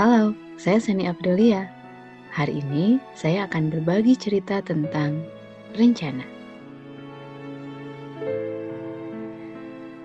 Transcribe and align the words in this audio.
Halo, 0.00 0.32
saya 0.56 0.80
Seni 0.80 1.04
Aprilia. 1.04 1.68
Hari 2.32 2.64
ini 2.64 2.96
saya 3.12 3.44
akan 3.44 3.68
berbagi 3.68 4.16
cerita 4.16 4.64
tentang 4.64 5.20
rencana. 5.76 6.24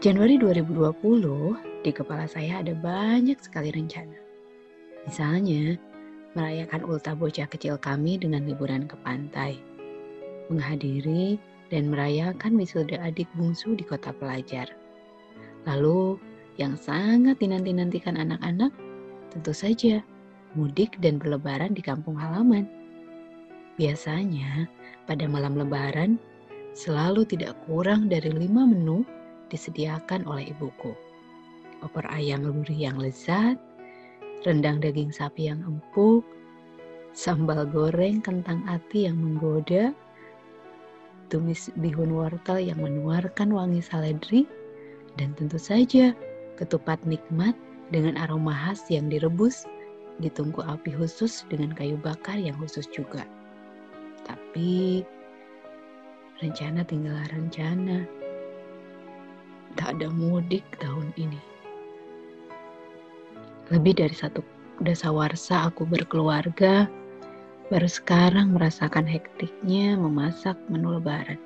Januari 0.03 0.35
2020, 0.35 1.79
di 1.79 1.95
kepala 1.95 2.27
saya 2.27 2.59
ada 2.59 2.75
banyak 2.75 3.39
sekali 3.39 3.71
rencana. 3.71 4.19
Misalnya, 5.07 5.79
merayakan 6.35 6.83
ulta 6.83 7.15
bocah 7.15 7.47
kecil 7.47 7.79
kami 7.79 8.19
dengan 8.19 8.43
liburan 8.43 8.91
ke 8.91 8.99
pantai, 8.99 9.63
menghadiri 10.51 11.39
dan 11.71 11.87
merayakan 11.87 12.59
wisuda 12.59 12.99
adik 12.99 13.31
bungsu 13.39 13.79
di 13.79 13.87
kota 13.87 14.11
pelajar. 14.11 14.67
Lalu, 15.63 16.19
yang 16.59 16.75
sangat 16.75 17.39
dinanti-nantikan 17.39 18.19
anak-anak, 18.19 18.75
tentu 19.35 19.51
saja 19.51 19.99
mudik 20.55 20.95
dan 21.03 21.19
berlebaran 21.19 21.75
di 21.75 21.83
kampung 21.83 22.15
halaman. 22.15 22.63
Biasanya, 23.75 24.71
pada 25.03 25.27
malam 25.27 25.59
lebaran, 25.59 26.15
selalu 26.71 27.27
tidak 27.27 27.59
kurang 27.67 28.07
dari 28.07 28.31
lima 28.31 28.63
menu 28.63 29.03
disediakan 29.51 30.23
oleh 30.23 30.55
ibuku. 30.55 30.95
Opor 31.83 32.07
ayam 32.07 32.47
luri 32.47 32.87
yang 32.87 32.95
lezat, 32.95 33.59
rendang 34.47 34.79
daging 34.79 35.11
sapi 35.11 35.51
yang 35.51 35.59
empuk, 35.67 36.23
sambal 37.11 37.67
goreng 37.67 38.23
kentang 38.23 38.63
ati 38.71 39.11
yang 39.11 39.19
menggoda, 39.19 39.91
tumis 41.27 41.67
bihun 41.83 42.15
wortel 42.15 42.63
yang 42.63 42.79
menuarkan 42.79 43.51
wangi 43.51 43.83
saledri, 43.83 44.47
dan 45.19 45.35
tentu 45.35 45.59
saja 45.59 46.15
ketupat 46.55 47.03
nikmat 47.03 47.55
dengan 47.93 48.17
aroma 48.17 48.53
khas 48.53 48.85
yang 48.89 49.09
direbus 49.09 49.69
di 50.17 50.31
tungku 50.31 50.63
api 50.63 50.95
khusus 50.95 51.43
dengan 51.51 51.75
kayu 51.75 51.99
bakar 51.99 52.39
yang 52.39 52.55
khusus 52.57 52.87
juga. 52.89 53.27
Tapi 54.25 55.03
rencana 56.41 56.81
tinggal 56.87 57.19
rencana. 57.29 58.07
Tak 59.75 59.99
ada 59.99 60.07
mudik 60.07 60.63
tahun 60.79 61.11
ini. 61.19 61.39
Lebih 63.73 63.99
dari 63.99 64.15
satu 64.15 64.39
dasawarsa 64.79 65.67
aku 65.67 65.83
berkeluarga, 65.83 66.87
baru 67.67 67.89
sekarang 67.89 68.55
merasakan 68.55 69.03
hektiknya 69.03 69.99
memasak 69.99 70.55
menu 70.71 70.95
lebaran. 70.95 71.41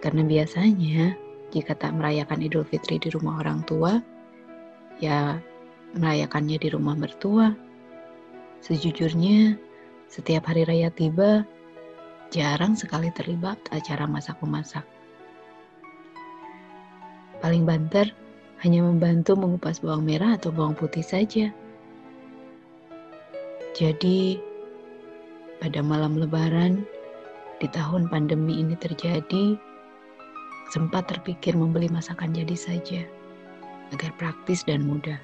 Karena 0.00 0.22
biasanya 0.24 1.18
jika 1.50 1.74
tak 1.74 1.98
merayakan 1.98 2.46
Idul 2.46 2.62
Fitri 2.62 3.02
di 3.02 3.10
rumah 3.10 3.42
orang 3.42 3.66
tua, 3.66 3.98
ya 5.00 5.40
merayakannya 5.96 6.60
di 6.60 6.68
rumah 6.70 6.94
mertua. 6.94 7.56
Sejujurnya, 8.60 9.56
setiap 10.06 10.52
hari 10.52 10.68
raya 10.68 10.92
tiba, 10.92 11.42
jarang 12.28 12.76
sekali 12.76 13.08
terlibat 13.16 13.56
acara 13.72 14.04
masak-memasak. 14.04 14.84
Paling 17.40 17.64
banter 17.64 18.12
hanya 18.60 18.84
membantu 18.84 19.32
mengupas 19.34 19.80
bawang 19.80 20.04
merah 20.04 20.36
atau 20.36 20.52
bawang 20.52 20.76
putih 20.76 21.02
saja. 21.02 21.48
Jadi, 23.72 24.36
pada 25.56 25.80
malam 25.80 26.20
lebaran, 26.20 26.84
di 27.56 27.68
tahun 27.72 28.12
pandemi 28.12 28.60
ini 28.60 28.76
terjadi, 28.76 29.56
Sempat 30.70 31.10
terpikir 31.10 31.58
membeli 31.58 31.90
masakan 31.90 32.30
jadi 32.30 32.54
saja, 32.54 33.02
agar 33.94 34.10
praktis 34.18 34.62
dan 34.66 34.86
mudah. 34.86 35.18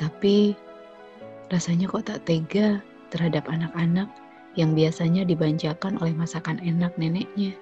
Tapi 0.00 0.56
rasanya 1.52 1.90
kok 1.90 2.08
tak 2.08 2.24
tega 2.24 2.80
terhadap 3.12 3.44
anak-anak 3.50 4.08
yang 4.58 4.74
biasanya 4.74 5.22
dibanjakan 5.22 6.00
oleh 6.00 6.14
masakan 6.16 6.58
enak 6.62 6.90
neneknya. 6.96 7.54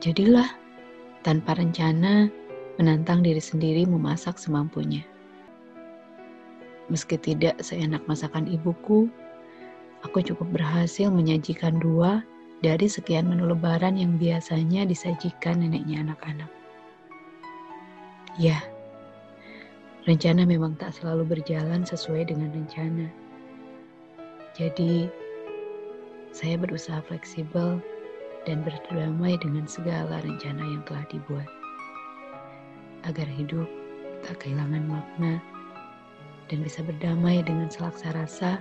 Jadilah, 0.00 0.48
tanpa 1.26 1.56
rencana, 1.56 2.30
menantang 2.80 3.20
diri 3.20 3.40
sendiri 3.40 3.84
memasak 3.84 4.40
semampunya. 4.40 5.04
Meski 6.88 7.20
tidak 7.20 7.60
seenak 7.62 8.02
masakan 8.10 8.50
ibuku, 8.50 9.06
aku 10.02 10.18
cukup 10.24 10.48
berhasil 10.58 11.12
menyajikan 11.12 11.78
dua 11.78 12.24
dari 12.60 12.88
sekian 12.88 13.28
menu 13.28 13.48
lebaran 13.48 13.96
yang 13.96 14.16
biasanya 14.16 14.84
disajikan 14.84 15.60
neneknya 15.62 16.02
anak-anak. 16.02 16.59
Ya, 18.40 18.56
rencana 20.08 20.48
memang 20.48 20.72
tak 20.80 20.96
selalu 20.96 21.36
berjalan 21.36 21.84
sesuai 21.84 22.32
dengan 22.32 22.48
rencana. 22.48 23.12
Jadi, 24.56 25.12
saya 26.32 26.56
berusaha 26.56 27.04
fleksibel 27.04 27.76
dan 28.48 28.64
berdamai 28.64 29.36
dengan 29.44 29.68
segala 29.68 30.24
rencana 30.24 30.64
yang 30.64 30.80
telah 30.88 31.04
dibuat. 31.12 31.44
Agar 33.04 33.28
hidup 33.28 33.68
tak 34.24 34.40
kehilangan 34.40 34.88
makna 34.88 35.36
dan 36.48 36.64
bisa 36.64 36.80
berdamai 36.80 37.44
dengan 37.44 37.68
selaksa 37.68 38.08
rasa 38.16 38.56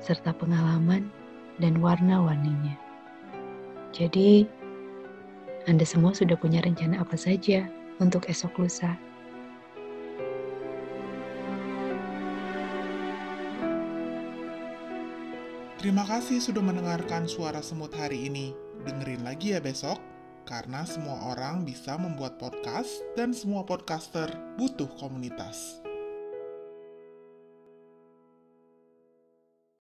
serta 0.00 0.32
pengalaman 0.32 1.12
dan 1.60 1.84
warna-warninya. 1.84 2.80
Jadi, 3.92 4.48
Anda 5.68 5.84
semua 5.84 6.16
sudah 6.16 6.40
punya 6.40 6.64
rencana 6.64 7.04
apa 7.04 7.20
saja 7.20 7.68
untuk 7.98 8.30
esok 8.30 8.62
lusa? 8.62 8.94
Terima 15.82 16.06
kasih 16.06 16.38
sudah 16.38 16.62
mendengarkan 16.62 17.26
suara 17.26 17.58
semut 17.58 17.90
hari 17.90 18.30
ini. 18.30 18.54
Dengerin 18.86 19.26
lagi 19.26 19.50
ya 19.50 19.58
besok, 19.58 19.98
karena 20.46 20.86
semua 20.86 21.34
orang 21.34 21.66
bisa 21.66 21.98
membuat 21.98 22.38
podcast 22.38 23.02
dan 23.18 23.34
semua 23.34 23.66
podcaster 23.66 24.30
butuh 24.54 24.86
komunitas. 25.02 25.81